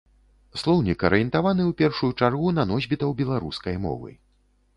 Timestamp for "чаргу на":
2.19-2.67